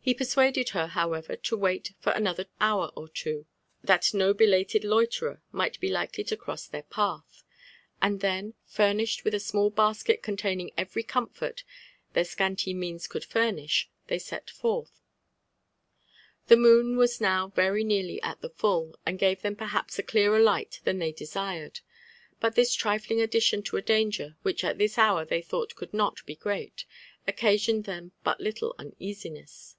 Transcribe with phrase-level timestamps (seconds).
[0.00, 3.46] He persuaded her, however, to wait for another hour or two,
[3.82, 7.42] that no belated loiterer might be likely to cross their path;
[8.00, 11.64] and then, fur nished with a small basket containing every comfort
[12.12, 15.02] their scanty means could furnish, they set forth.
[16.46, 20.38] The moon was now very nearly at the full, and gave them perhaps a clearer
[20.38, 21.80] light than they desired;
[22.38, 26.24] but this trifling addition to a danger wliich at this hour they thought could not
[26.24, 26.84] be great,
[27.26, 29.74] occasioned them but little uneasiness.